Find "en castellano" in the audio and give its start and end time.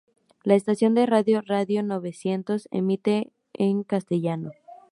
3.53-4.49